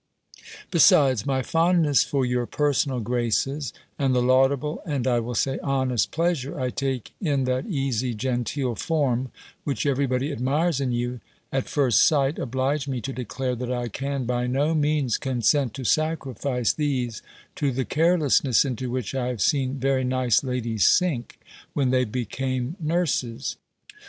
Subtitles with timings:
[0.71, 6.09] "Besides, my fondness for your personal graces, and the laudable, and, I will say, honest
[6.09, 9.29] pleasure, I take in that easy, genteel form,
[9.63, 11.19] which every body admires in you,
[11.51, 15.83] at first sight, oblige me to declare, that I can by no means consent to
[15.83, 17.21] sacrifice these
[17.57, 21.37] to the carelessness into which I have seen very nice ladies sink,
[21.73, 23.55] when they became nurses.